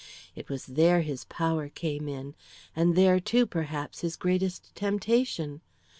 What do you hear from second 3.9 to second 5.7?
his greatest temptation.